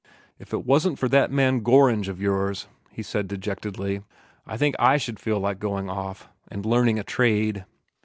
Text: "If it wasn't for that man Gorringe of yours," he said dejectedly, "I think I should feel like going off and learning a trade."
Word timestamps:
"If 0.39 0.51
it 0.51 0.65
wasn't 0.65 0.97
for 0.97 1.07
that 1.09 1.29
man 1.29 1.59
Gorringe 1.61 2.07
of 2.09 2.19
yours," 2.19 2.65
he 2.89 3.03
said 3.03 3.27
dejectedly, 3.27 4.01
"I 4.47 4.57
think 4.57 4.73
I 4.79 4.97
should 4.97 5.19
feel 5.19 5.37
like 5.39 5.59
going 5.59 5.91
off 5.91 6.27
and 6.47 6.65
learning 6.65 6.97
a 6.97 7.03
trade." 7.03 7.65